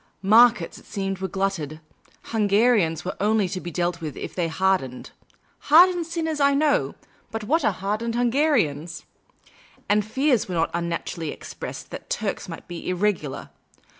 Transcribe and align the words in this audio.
Markets, 0.23 0.79
it 0.79 0.87
seemed, 0.87 1.19
were 1.19 1.27
glutted. 1.27 1.79
Hungarians 2.33 3.05
were 3.05 3.15
only 3.19 3.47
to 3.49 3.61
be 3.61 3.69
dealt 3.69 4.01
in 4.01 4.17
if 4.17 4.33
they 4.33 4.47
hardened— 4.47 5.11
hardened 5.69 6.07
sinners 6.07 6.39
I 6.39 6.55
know, 6.55 6.95
but 7.29 7.43
what 7.43 7.63
are 7.63 7.71
hardened 7.71 8.15
Hungarians? 8.15 9.03
And 9.87 10.03
fears 10.03 10.47
were 10.47 10.55
not 10.55 10.71
unnaturally 10.73 11.29
expressed 11.29 11.91
that 11.91 12.09
Turks 12.09 12.49
might 12.49 12.67
be" 12.67 12.89
irregular." 12.89 13.51